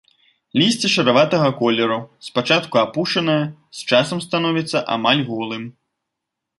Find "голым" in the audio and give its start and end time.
5.33-5.63